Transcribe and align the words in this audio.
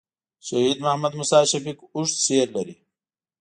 شهید 0.47 0.77
محمد 0.83 1.13
موسي 1.19 1.39
شفیق 1.51 1.77
اوږد 1.95 2.17
شعر 2.25 2.47
لري. 2.55 2.75